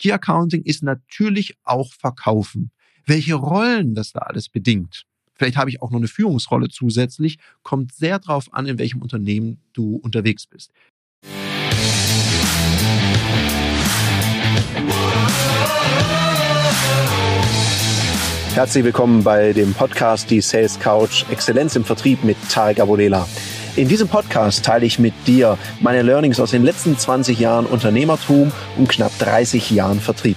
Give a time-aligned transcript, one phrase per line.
[0.00, 2.70] Key Accounting ist natürlich auch Verkaufen.
[3.04, 5.04] Welche Rollen das da alles bedingt.
[5.34, 7.38] Vielleicht habe ich auch noch eine Führungsrolle zusätzlich.
[7.62, 10.72] Kommt sehr darauf an, in welchem Unternehmen du unterwegs bist.
[18.54, 23.28] Herzlich willkommen bei dem Podcast Die Sales Couch Exzellenz im Vertrieb mit Tarek Abodela.
[23.76, 28.50] In diesem Podcast teile ich mit dir meine Learnings aus den letzten 20 Jahren Unternehmertum
[28.76, 30.36] und knapp 30 Jahren Vertrieb.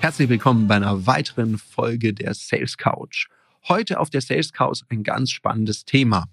[0.00, 3.28] Herzlich willkommen bei einer weiteren Folge der Sales Couch.
[3.68, 6.24] Heute auf der Sales Couch ein ganz spannendes Thema.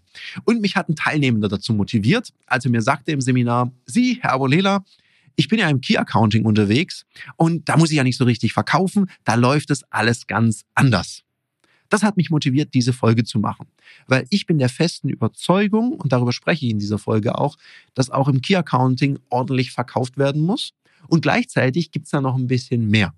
[0.46, 4.34] Und mich hat ein Teilnehmender dazu motiviert, als er mir sagte im Seminar, Sie, Herr
[4.34, 4.84] Abolela,
[5.36, 8.52] ich bin ja im Key Accounting unterwegs und da muss ich ja nicht so richtig
[8.54, 11.27] verkaufen, da läuft es alles ganz anders.
[11.90, 13.68] Das hat mich motiviert, diese Folge zu machen,
[14.08, 17.58] weil ich bin der festen Überzeugung, und darüber spreche ich in dieser Folge auch,
[17.94, 20.74] dass auch im Key Accounting ordentlich verkauft werden muss
[21.08, 23.14] und gleichzeitig gibt es da noch ein bisschen mehr.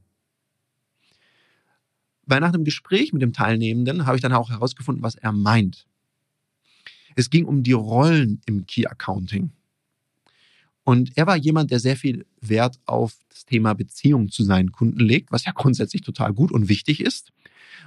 [2.25, 5.87] Weil nach einem Gespräch mit dem Teilnehmenden habe ich dann auch herausgefunden, was er meint.
[7.15, 9.51] Es ging um die Rollen im Key Accounting.
[10.89, 15.01] Und er war jemand, der sehr viel Wert auf das Thema Beziehung zu seinen Kunden
[15.01, 17.31] legt, was ja grundsätzlich total gut und wichtig ist.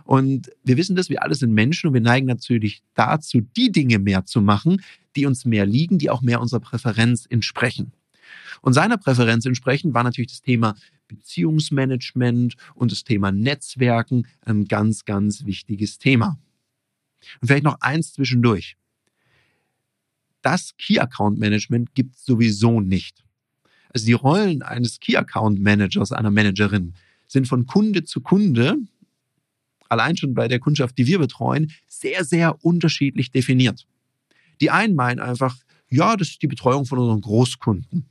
[0.04, 3.98] Und wir wissen das, wir alle sind Menschen und wir neigen natürlich dazu, die Dinge
[3.98, 4.82] mehr zu machen,
[5.16, 7.92] die uns mehr liegen, die auch mehr unserer Präferenz entsprechen.
[8.60, 10.76] Und seiner Präferenz entsprechend war natürlich das Thema
[11.08, 16.38] Beziehungsmanagement und das Thema Netzwerken ein ganz, ganz wichtiges Thema.
[17.40, 18.76] Und vielleicht noch eins zwischendurch
[20.42, 23.24] das Key Account Management gibt es sowieso nicht.
[23.92, 26.94] Also die Rollen eines Key Account Managers, einer Managerin,
[27.28, 28.76] sind von Kunde zu Kunde,
[29.88, 33.86] allein schon bei der Kundschaft, die wir betreuen, sehr, sehr unterschiedlich definiert.
[34.60, 35.56] Die einen meinen einfach,
[35.88, 38.06] ja, das ist die Betreuung von unseren Großkunden.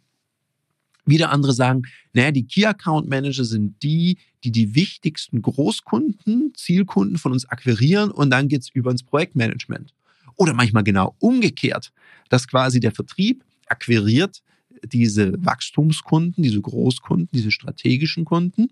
[1.05, 7.17] Wieder andere sagen, naja, die Key Account Manager sind die, die die wichtigsten Großkunden, Zielkunden
[7.17, 9.94] von uns akquirieren und dann geht's über ins Projektmanagement.
[10.36, 11.92] Oder manchmal genau umgekehrt,
[12.30, 14.42] dass quasi der Vertrieb akquiriert
[14.84, 18.69] diese Wachstumskunden, diese Großkunden, diese strategischen Kunden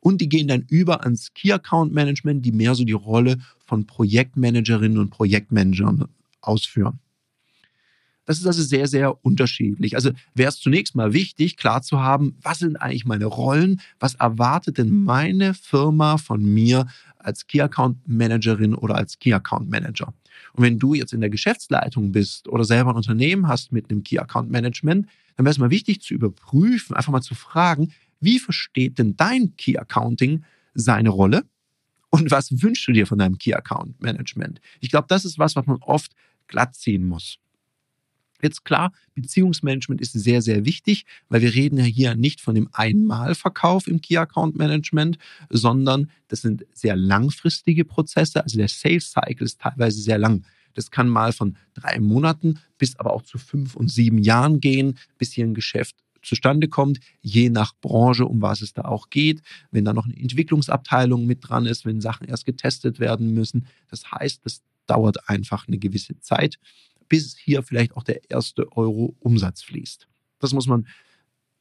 [0.00, 3.86] und die gehen dann über ans Key Account Management, die mehr so die Rolle von
[3.86, 6.04] Projektmanagerinnen und Projektmanagern
[6.40, 7.00] ausführen.
[8.24, 9.96] Das ist also sehr, sehr unterschiedlich.
[9.96, 14.16] Also wäre es zunächst mal wichtig, klar zu haben, was sind eigentlich meine Rollen, was
[14.16, 16.86] erwartet denn meine Firma von mir
[17.16, 20.12] als Key Account Managerin oder als Key Account Manager.
[20.52, 24.02] Und wenn du jetzt in der Geschäftsleitung bist oder selber ein Unternehmen hast mit einem
[24.02, 25.06] Key Account Management,
[25.36, 29.54] dann wäre es mal wichtig zu überprüfen, einfach mal zu fragen, wie versteht denn dein
[29.56, 30.44] Key Accounting
[30.74, 31.44] seine Rolle?
[32.10, 34.60] Und was wünschst du dir von deinem Key Account Management?
[34.80, 36.12] Ich glaube, das ist was, was man oft
[36.46, 37.38] glatt ziehen muss.
[38.42, 42.68] Jetzt klar, Beziehungsmanagement ist sehr, sehr wichtig, weil wir reden ja hier nicht von dem
[42.72, 45.18] Einmalverkauf im Key Account Management,
[45.50, 48.42] sondern das sind sehr langfristige Prozesse.
[48.42, 50.44] Also der Sales Cycle ist teilweise sehr lang.
[50.74, 54.96] Das kann mal von drei Monaten bis aber auch zu fünf und sieben Jahren gehen,
[55.18, 59.42] bis hier ein Geschäft zustande kommt, je nach Branche, um was es da auch geht.
[59.70, 63.66] Wenn da noch eine Entwicklungsabteilung mit dran ist, wenn Sachen erst getestet werden müssen.
[63.90, 66.58] Das heißt, das dauert einfach eine gewisse Zeit
[67.08, 70.08] bis hier vielleicht auch der erste Euro Umsatz fließt.
[70.38, 70.86] Das muss man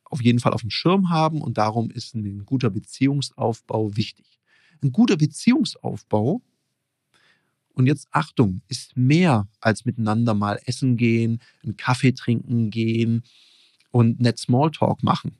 [0.05, 4.39] auf jeden Fall auf dem Schirm haben und darum ist ein guter Beziehungsaufbau wichtig.
[4.81, 6.41] Ein guter Beziehungsaufbau,
[7.77, 13.21] und jetzt Achtung, ist mehr als miteinander mal essen gehen, einen Kaffee trinken gehen
[13.91, 15.37] und nett Smalltalk machen.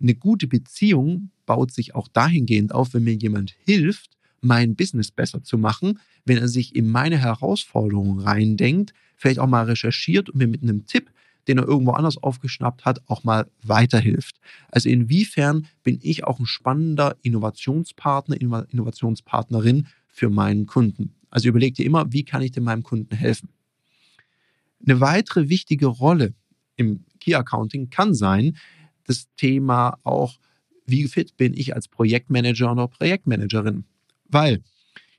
[0.00, 5.42] Eine gute Beziehung baut sich auch dahingehend auf, wenn mir jemand hilft, mein Business besser
[5.42, 10.48] zu machen, wenn er sich in meine Herausforderungen reindenkt, vielleicht auch mal recherchiert und mir
[10.48, 11.10] mit einem Tipp,
[11.48, 14.36] den er irgendwo anders aufgeschnappt hat, auch mal weiterhilft.
[14.68, 21.14] Also inwiefern bin ich auch ein spannender Innovationspartner, Innovationspartnerin für meinen Kunden?
[21.30, 23.48] Also überleg dir immer, wie kann ich denn meinem Kunden helfen?
[24.84, 26.34] Eine weitere wichtige Rolle
[26.76, 28.56] im Key Accounting kann sein,
[29.04, 30.38] das Thema auch,
[30.86, 33.84] wie fit bin ich als Projektmanager oder Projektmanagerin?
[34.32, 34.62] Weil,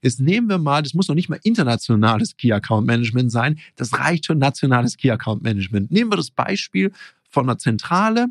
[0.01, 3.93] jetzt nehmen wir mal, das muss noch nicht mal internationales Key Account Management sein, das
[3.93, 5.91] reicht schon nationales Key Account Management.
[5.91, 6.91] Nehmen wir das Beispiel
[7.29, 8.27] von einer Zentrale,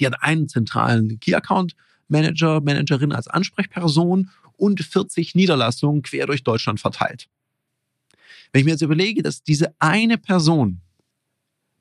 [0.00, 1.76] die hat einen zentralen Key Account
[2.08, 7.28] Manager, Managerin als Ansprechperson und 40 Niederlassungen quer durch Deutschland verteilt.
[8.52, 10.80] Wenn ich mir jetzt überlege, dass diese eine Person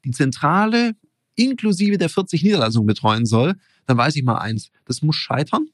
[0.06, 0.96] die Zentrale
[1.36, 3.56] inklusive der 40 Niederlassungen betreuen soll,
[3.86, 5.68] dann weiß ich mal eins, das muss scheitern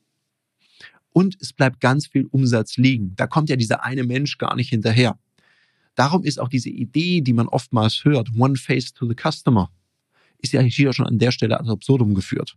[1.11, 3.13] und es bleibt ganz viel Umsatz liegen.
[3.15, 5.17] Da kommt ja dieser eine Mensch gar nicht hinterher.
[5.95, 9.69] Darum ist auch diese Idee, die man oftmals hört, One Face to the Customer,
[10.37, 12.55] ist ja hier schon an der Stelle ad absurdum geführt.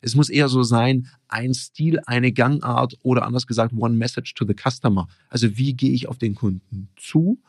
[0.00, 4.44] Es muss eher so sein, ein Stil, eine Gangart oder anders gesagt, one message to
[4.46, 5.06] the customer.
[5.28, 7.40] Also wie gehe ich auf den Kunden zu?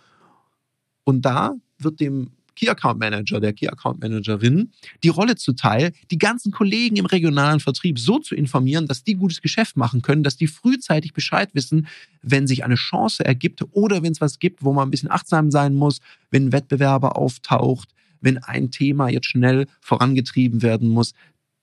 [1.03, 4.71] Und da wird dem Key Account Manager, der Key Account Managerin,
[5.03, 9.41] die Rolle zuteil, die ganzen Kollegen im regionalen Vertrieb so zu informieren, dass die gutes
[9.41, 11.87] Geschäft machen können, dass die frühzeitig Bescheid wissen,
[12.21, 15.51] wenn sich eine Chance ergibt oder wenn es was gibt, wo man ein bisschen achtsam
[15.51, 15.99] sein muss,
[16.31, 17.89] wenn ein Wettbewerber auftaucht,
[18.21, 21.13] wenn ein Thema jetzt schnell vorangetrieben werden muss.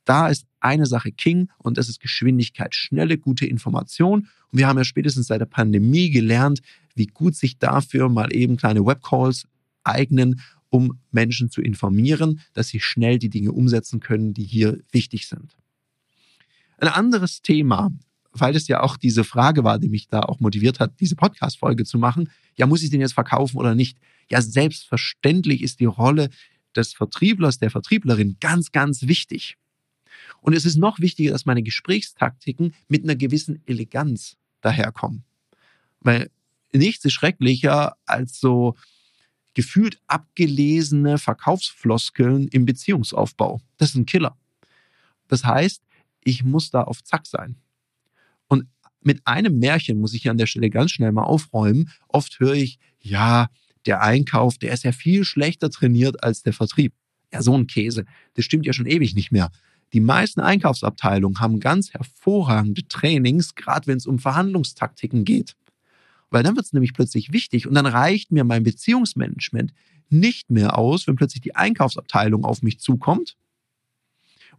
[0.05, 4.29] Da ist eine Sache King und das ist Geschwindigkeit, schnelle, gute Information.
[4.51, 6.61] Und wir haben ja spätestens seit der Pandemie gelernt,
[6.95, 9.47] wie gut sich dafür mal eben kleine Webcalls
[9.85, 10.41] eignen
[10.71, 15.57] um Menschen zu informieren, dass sie schnell die Dinge umsetzen können, die hier wichtig sind.
[16.79, 17.91] Ein anderes Thema,
[18.33, 21.85] weil es ja auch diese Frage war, die mich da auch motiviert hat, diese Podcast-Folge
[21.85, 22.31] zu machen.
[22.57, 23.99] Ja, muss ich den jetzt verkaufen oder nicht?
[24.31, 26.31] Ja, selbstverständlich ist die Rolle
[26.77, 29.57] des Vertrieblers, der Vertrieblerin ganz, ganz wichtig.
[30.41, 35.25] Und es ist noch wichtiger, dass meine Gesprächstaktiken mit einer gewissen Eleganz daherkommen.
[36.01, 36.31] Weil
[36.73, 38.77] nichts ist schrecklicher als so
[39.55, 43.61] gefühlt abgelesene Verkaufsfloskeln im Beziehungsaufbau.
[43.77, 44.37] Das ist ein Killer.
[45.29, 45.83] Das heißt,
[46.23, 47.57] ich muss da auf Zack sein.
[48.49, 48.67] Und
[49.01, 51.91] mit einem Märchen muss ich hier an der Stelle ganz schnell mal aufräumen.
[52.09, 53.49] Oft höre ich, ja,
[53.87, 56.93] der Einkauf, der ist ja viel schlechter trainiert als der Vertrieb.
[57.33, 58.05] Ja, so ein Käse.
[58.35, 59.51] Das stimmt ja schon ewig nicht mehr.
[59.93, 65.57] Die meisten Einkaufsabteilungen haben ganz hervorragende Trainings, gerade wenn es um Verhandlungstaktiken geht.
[66.31, 69.73] Weil dann wird es nämlich plötzlich wichtig und dann reicht mir mein Beziehungsmanagement
[70.09, 73.37] nicht mehr aus, wenn plötzlich die Einkaufsabteilung auf mich zukommt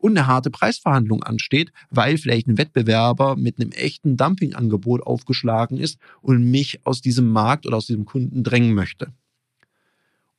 [0.02, 6.00] und eine harte Preisverhandlung ansteht, weil vielleicht ein Wettbewerber mit einem echten Dumpingangebot aufgeschlagen ist
[6.22, 9.14] und mich aus diesem Markt oder aus diesem Kunden drängen möchte.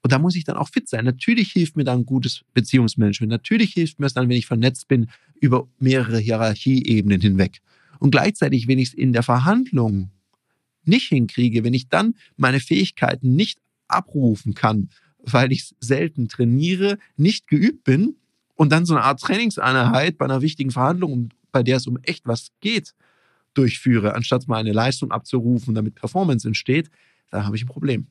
[0.03, 1.05] Und da muss ich dann auch fit sein.
[1.05, 3.31] Natürlich hilft mir dann gutes Beziehungsmanagement.
[3.31, 5.09] Natürlich hilft mir es dann, wenn ich vernetzt bin
[5.41, 7.61] über mehrere Hierarchieebenen hinweg.
[8.01, 10.11] Und gleichzeitig, wenn ich es in der Verhandlung
[10.85, 13.59] nicht hinkriege, wenn ich dann meine Fähigkeiten nicht
[13.89, 14.89] abrufen kann,
[15.19, 18.17] weil ich selten trainiere, nicht geübt bin
[18.55, 22.27] und dann so eine Art Trainingseinheit bei einer wichtigen Verhandlung, bei der es um echt
[22.27, 22.95] was geht,
[23.55, 26.91] durchführe, anstatt mal eine Leistung abzurufen, damit Performance entsteht,
[27.31, 28.07] da habe ich ein Problem.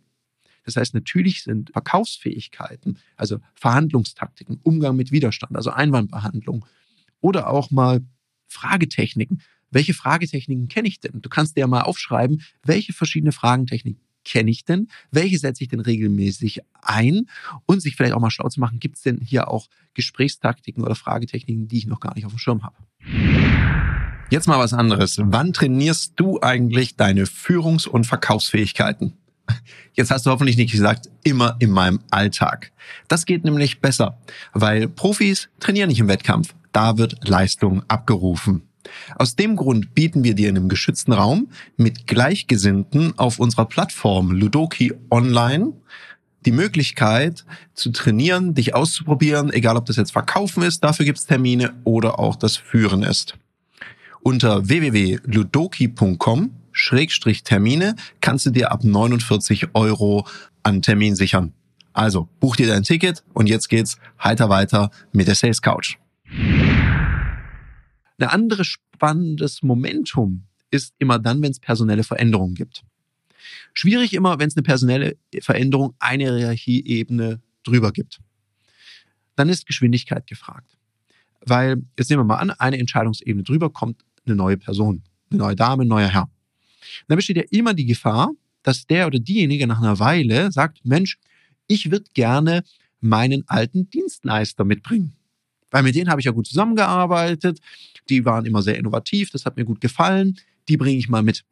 [0.64, 6.66] Das heißt, natürlich sind Verkaufsfähigkeiten, also Verhandlungstaktiken, Umgang mit Widerstand, also Einwandbehandlung
[7.20, 8.02] oder auch mal
[8.48, 9.42] Fragetechniken,
[9.72, 11.22] welche Fragetechniken kenne ich denn?
[11.22, 14.88] Du kannst dir ja mal aufschreiben, welche verschiedene Fragentechniken kenne ich denn?
[15.12, 17.28] Welche setze ich denn regelmäßig ein?
[17.66, 20.96] Und sich vielleicht auch mal schlau zu machen, gibt es denn hier auch Gesprächstaktiken oder
[20.96, 22.76] Fragetechniken, die ich noch gar nicht auf dem Schirm habe?
[24.30, 25.18] Jetzt mal was anderes.
[25.22, 29.14] Wann trainierst du eigentlich deine Führungs- und Verkaufsfähigkeiten?
[29.94, 32.72] Jetzt hast du hoffentlich nicht gesagt, immer in meinem Alltag.
[33.10, 34.18] Das geht nämlich besser,
[34.54, 36.56] weil Profis trainieren nicht im Wettkampf.
[36.72, 38.62] Da wird Leistung abgerufen.
[39.16, 44.32] Aus dem Grund bieten wir dir in einem geschützten Raum mit Gleichgesinnten auf unserer Plattform
[44.32, 45.74] Ludoki Online
[46.46, 51.26] die Möglichkeit zu trainieren, dich auszuprobieren, egal ob das jetzt Verkaufen ist, dafür gibt es
[51.26, 53.38] Termine oder auch das Führen ist.
[54.22, 60.26] Unter www.ludoki.com Schrägstrich Termine kannst du dir ab 49 Euro
[60.64, 61.54] an Termin sichern.
[61.94, 65.98] Also buch dir dein Ticket und jetzt geht's heiter weiter mit der Sales Couch.
[68.22, 72.84] Ein anderes spannendes Momentum ist immer dann, wenn es personelle Veränderungen gibt.
[73.74, 78.20] Schwierig immer, wenn es eine personelle Veränderung eine Hierarchieebene drüber gibt.
[79.36, 80.78] Dann ist Geschwindigkeit gefragt.
[81.44, 85.02] Weil, jetzt nehmen wir mal an, eine Entscheidungsebene drüber kommt eine neue Person,
[85.32, 86.30] eine neue Dame, ein neuer Herr.
[87.08, 91.18] Dann besteht ja immer die Gefahr, dass der oder diejenige nach einer Weile sagt, Mensch,
[91.66, 92.64] ich würde gerne
[93.00, 95.16] meinen alten Dienstleister mitbringen.
[95.72, 97.60] Weil mit denen habe ich ja gut zusammengearbeitet,
[98.10, 100.38] die waren immer sehr innovativ, das hat mir gut gefallen,
[100.68, 101.44] die bringe ich mal mit.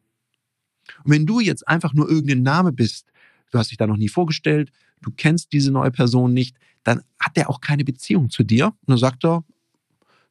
[1.04, 3.06] Und wenn du jetzt einfach nur irgendein Name bist,
[3.50, 4.70] du hast dich da noch nie vorgestellt,
[5.02, 8.66] du kennst diese neue Person nicht, dann hat der auch keine Beziehung zu dir.
[8.66, 9.44] Und dann sagt er,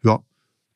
[0.04, 0.20] ja,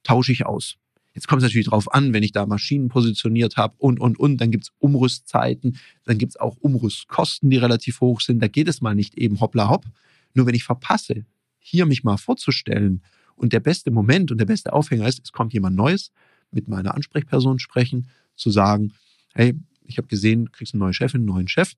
[0.04, 0.78] tausche ich aus.
[1.14, 4.38] Jetzt kommt es natürlich drauf an, wenn ich da Maschinen positioniert habe und, und, und,
[4.38, 8.40] dann gibt es Umrüstzeiten, dann gibt es auch Umrüstkosten, die relativ hoch sind.
[8.40, 9.86] Da geht es mal nicht eben hoppla hopp.
[10.34, 11.26] Nur wenn ich verpasse,
[11.64, 13.02] hier mich mal vorzustellen
[13.36, 16.12] und der beste Moment und der beste Aufhänger ist, es kommt jemand Neues,
[16.52, 18.94] mit meiner Ansprechperson sprechen, zu sagen,
[19.34, 19.56] hey,
[19.86, 21.74] ich habe gesehen, du kriegst eine neue Chefin, einen neuen Chef.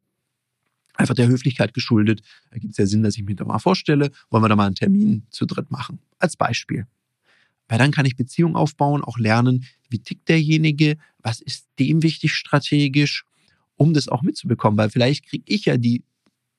[0.96, 2.22] Einfach der Höflichkeit geschuldet.
[2.52, 4.12] Da gibt es ja Sinn, dass ich mich da mal vorstelle.
[4.30, 6.00] Wollen wir da mal einen Termin zu dritt machen?
[6.20, 6.88] Als Beispiel.
[7.68, 12.34] Weil dann kann ich Beziehungen aufbauen, auch lernen, wie tickt derjenige, was ist dem wichtig
[12.34, 13.26] strategisch,
[13.76, 14.78] um das auch mitzubekommen.
[14.78, 16.04] Weil vielleicht kriege ich ja die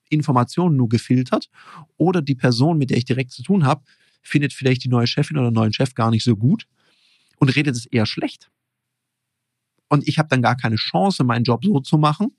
[0.09, 1.49] Informationen nur gefiltert
[1.97, 3.83] oder die Person, mit der ich direkt zu tun habe,
[4.21, 6.67] findet vielleicht die neue Chefin oder neuen Chef gar nicht so gut.
[7.37, 8.49] und redet es eher schlecht.
[9.89, 12.35] Und ich habe dann gar keine Chance, meinen Job so zu machen,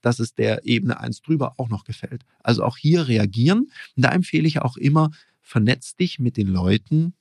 [0.00, 2.24] dass es der Ebene 1 drüber auch noch gefällt.
[2.42, 3.70] Also auch hier reagieren.
[3.96, 7.14] Und da empfehle ich auch immer, vernetz dich mit den Leuten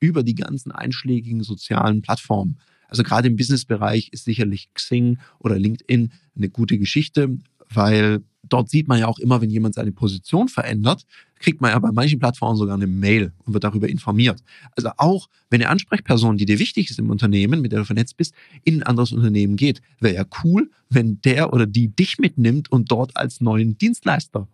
[0.00, 2.58] über die ganzen einschlägigen sozialen Plattformen.
[2.88, 7.38] Also gerade im Businessbereich ist sicherlich Xing oder LinkedIn eine gute Geschichte,
[7.74, 11.04] weil dort sieht man ja auch immer, wenn jemand seine Position verändert,
[11.38, 14.42] kriegt man ja bei manchen Plattformen sogar eine Mail und wird darüber informiert.
[14.76, 18.16] Also auch wenn eine Ansprechperson, die dir wichtig ist im Unternehmen, mit der du vernetzt
[18.16, 22.70] bist, in ein anderes Unternehmen geht, wäre ja cool, wenn der oder die dich mitnimmt
[22.70, 24.48] und dort als neuen Dienstleister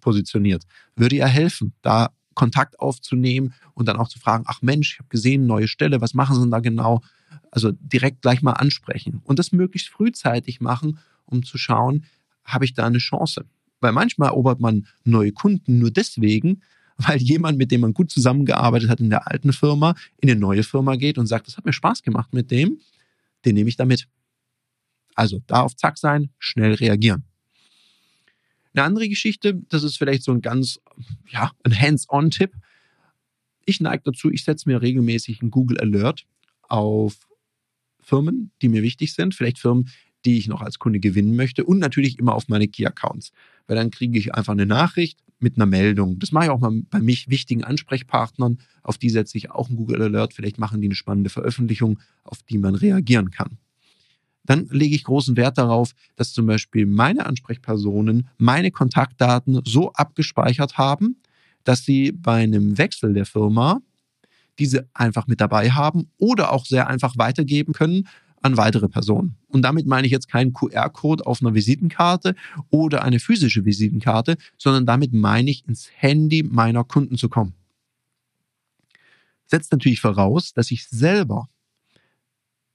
[0.00, 0.64] positioniert.
[0.96, 5.08] Würde ja helfen, da Kontakt aufzunehmen und dann auch zu fragen, ach Mensch, ich habe
[5.08, 7.00] gesehen, neue Stelle, was machen Sie denn da genau?
[7.50, 12.04] Also direkt gleich mal ansprechen und das möglichst frühzeitig machen, um zu schauen,
[12.44, 13.44] habe ich da eine Chance?
[13.80, 16.62] Weil manchmal erobert man neue Kunden nur deswegen,
[16.96, 20.62] weil jemand, mit dem man gut zusammengearbeitet hat in der alten Firma, in eine neue
[20.62, 22.78] Firma geht und sagt, das hat mir Spaß gemacht mit dem,
[23.44, 24.08] den nehme ich da mit.
[25.14, 27.24] Also da auf Zack sein, schnell reagieren.
[28.74, 30.80] Eine andere Geschichte, das ist vielleicht so ein ganz,
[31.28, 32.52] ja, ein Hands-on-Tipp.
[33.66, 36.26] Ich neige dazu, ich setze mir regelmäßig einen Google Alert
[36.62, 37.28] auf
[38.00, 39.34] Firmen, die mir wichtig sind.
[39.34, 39.90] Vielleicht Firmen,
[40.24, 43.32] die ich noch als Kunde gewinnen möchte und natürlich immer auf meine Key-Accounts.
[43.66, 46.18] Weil dann kriege ich einfach eine Nachricht mit einer Meldung.
[46.18, 48.58] Das mache ich auch mal bei mich wichtigen Ansprechpartnern.
[48.82, 50.32] Auf die setze ich auch einen Google Alert.
[50.32, 53.58] Vielleicht machen die eine spannende Veröffentlichung, auf die man reagieren kann.
[54.44, 60.76] Dann lege ich großen Wert darauf, dass zum Beispiel meine Ansprechpersonen meine Kontaktdaten so abgespeichert
[60.76, 61.16] haben,
[61.64, 63.80] dass sie bei einem Wechsel der Firma
[64.58, 68.06] diese einfach mit dabei haben oder auch sehr einfach weitergeben können
[68.44, 69.36] an weitere Personen.
[69.48, 72.34] Und damit meine ich jetzt keinen QR-Code auf einer Visitenkarte
[72.68, 77.54] oder eine physische Visitenkarte, sondern damit meine ich ins Handy meiner Kunden zu kommen.
[79.46, 81.48] Setzt natürlich voraus, dass ich selber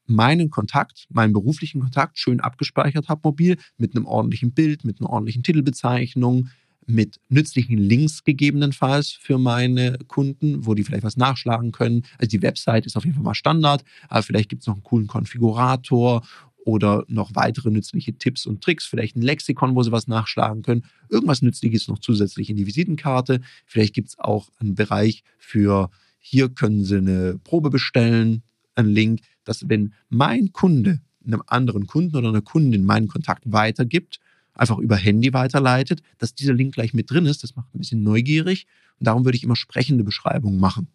[0.07, 5.11] meinen Kontakt, meinen beruflichen Kontakt schön abgespeichert habe mobil mit einem ordentlichen Bild, mit einer
[5.11, 6.49] ordentlichen Titelbezeichnung,
[6.89, 12.03] mit nützlichen Links gegebenenfalls für meine Kunden, wo die vielleicht was nachschlagen können.
[12.17, 14.83] Also die Website ist auf jeden Fall mal Standard, aber vielleicht gibt es noch einen
[14.83, 16.23] coolen Konfigurator
[16.65, 20.83] oder noch weitere nützliche Tipps und Tricks, vielleicht ein Lexikon, wo sie was nachschlagen können.
[21.09, 23.41] Irgendwas Nützliches noch zusätzlich in die Visitenkarte.
[23.65, 28.43] Vielleicht gibt es auch einen Bereich für, hier können sie eine Probe bestellen,
[28.75, 34.19] einen Link, dass wenn mein Kunde einem anderen Kunden oder einer Kundin meinen Kontakt weitergibt,
[34.59, 37.43] einfach über Handy weiterleitet, dass dieser Link gleich mit drin ist.
[37.43, 38.67] Das macht ein bisschen neugierig
[38.99, 40.89] und darum würde ich immer sprechende Beschreibungen machen.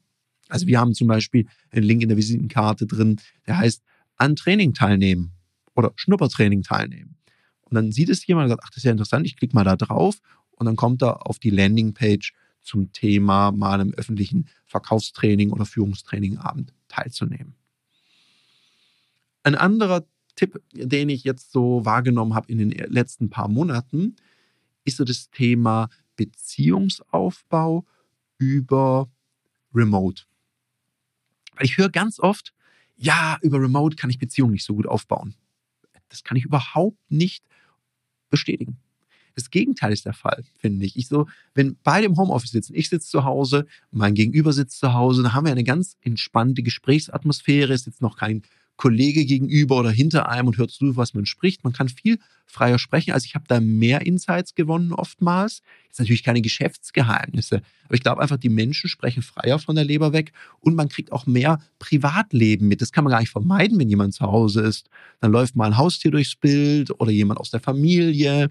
[0.49, 3.83] Also wir haben zum Beispiel einen Link in der Visitenkarte drin, der heißt
[4.16, 5.33] an Training teilnehmen
[5.75, 7.16] oder Schnuppertraining teilnehmen.
[7.62, 9.64] Und dann sieht es jemand und sagt, ach, das ist ja interessant, ich klicke mal
[9.64, 10.18] da drauf
[10.50, 16.73] und dann kommt er auf die Landingpage zum Thema mal im öffentlichen Verkaufstraining oder Führungstrainingabend
[16.88, 17.54] teilzunehmen.
[19.42, 24.16] Ein anderer Tipp, den ich jetzt so wahrgenommen habe in den letzten paar Monaten,
[24.84, 27.84] ist so das Thema Beziehungsaufbau
[28.38, 29.08] über
[29.74, 30.24] Remote.
[31.56, 32.52] Weil ich höre ganz oft,
[32.96, 35.34] ja, über Remote kann ich Beziehungen nicht so gut aufbauen.
[36.08, 37.44] Das kann ich überhaupt nicht
[38.30, 38.78] bestätigen.
[39.34, 40.96] Das Gegenteil ist der Fall, finde ich.
[40.96, 44.94] Ich so, wenn beide im Homeoffice sitzen, ich sitze zu Hause, mein Gegenüber sitzt zu
[44.94, 47.72] Hause, dann haben wir eine ganz entspannte Gesprächsatmosphäre.
[47.72, 48.42] Es ist jetzt noch kein
[48.76, 51.62] Kollege gegenüber oder hinter einem und hört zu, was man spricht.
[51.62, 53.12] Man kann viel freier sprechen.
[53.12, 55.62] Also ich habe da mehr Insights gewonnen oftmals.
[55.90, 60.12] Sind natürlich keine Geschäftsgeheimnisse, aber ich glaube einfach, die Menschen sprechen freier von der Leber
[60.12, 62.83] weg und man kriegt auch mehr Privatleben mit.
[62.83, 64.88] Das kann man gar nicht vermeiden, wenn jemand zu Hause ist.
[65.21, 68.49] Dann läuft mal ein Haustier durchs Bild oder jemand aus der Familie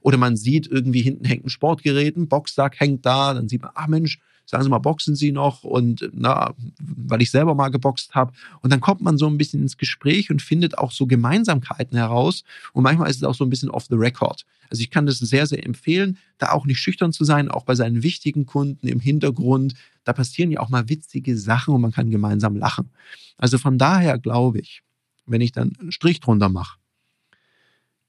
[0.00, 3.70] oder man sieht irgendwie hinten hängt ein Sportgerät, ein Boxsack hängt da, dann sieht man,
[3.74, 5.64] ah Mensch, sagen Sie mal, boxen Sie noch?
[5.64, 8.32] Und na, weil ich selber mal geboxt habe.
[8.60, 12.44] Und dann kommt man so ein bisschen ins Gespräch und findet auch so Gemeinsamkeiten heraus.
[12.72, 14.44] Und manchmal ist es auch so ein bisschen off the record.
[14.70, 17.74] Also ich kann das sehr, sehr empfehlen, da auch nicht schüchtern zu sein, auch bei
[17.74, 19.74] seinen wichtigen Kunden im Hintergrund.
[20.04, 22.90] Da passieren ja auch mal witzige Sachen und man kann gemeinsam lachen.
[23.36, 24.82] Also von daher glaube ich,
[25.26, 26.78] wenn ich dann einen Strich drunter mache,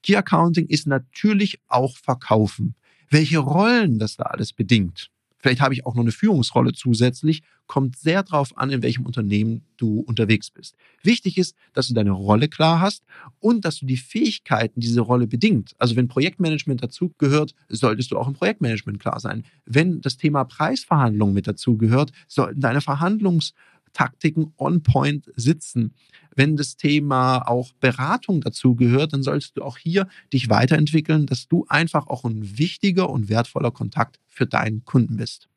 [0.02, 2.74] Key Accounting ist natürlich auch Verkaufen.
[3.08, 5.10] Welche Rollen das da alles bedingt,
[5.44, 7.42] Vielleicht habe ich auch noch eine Führungsrolle zusätzlich.
[7.66, 10.74] Kommt sehr darauf an, in welchem Unternehmen du unterwegs bist.
[11.02, 13.04] Wichtig ist, dass du deine Rolle klar hast
[13.40, 15.74] und dass du die Fähigkeiten diese Rolle bedingt.
[15.78, 19.44] Also wenn Projektmanagement dazu gehört, solltest du auch im Projektmanagement klar sein.
[19.66, 23.52] Wenn das Thema Preisverhandlung mit dazu gehört, sollten deine Verhandlungs
[23.94, 25.94] Taktiken on point sitzen.
[26.36, 31.48] Wenn das Thema auch Beratung dazu gehört, dann solltest du auch hier dich weiterentwickeln, dass
[31.48, 35.48] du einfach auch ein wichtiger und wertvoller Kontakt für deinen Kunden bist.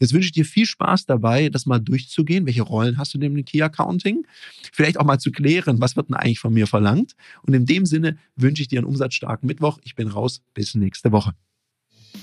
[0.00, 2.46] Jetzt wünsche ich dir viel Spaß dabei, das mal durchzugehen.
[2.46, 4.26] Welche Rollen hast du denn im Key Accounting?
[4.72, 7.14] Vielleicht auch mal zu klären, was wird denn eigentlich von mir verlangt?
[7.42, 9.78] Und in dem Sinne wünsche ich dir einen umsatzstarken Mittwoch.
[9.82, 10.40] Ich bin raus.
[10.54, 11.32] Bis nächste Woche.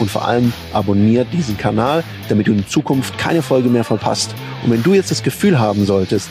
[0.00, 4.34] und vor allem abonniert diesen Kanal, damit du in Zukunft keine Folge mehr verpasst.
[4.64, 6.28] Und wenn du jetzt das Gefühl haben solltest,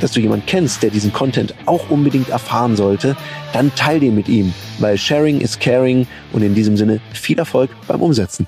[0.00, 3.16] dass du jemanden kennst, der diesen Content auch unbedingt erfahren sollte,
[3.52, 7.70] dann teil den mit ihm, weil Sharing is Caring und in diesem Sinne viel Erfolg
[7.86, 8.46] beim Umsetzen.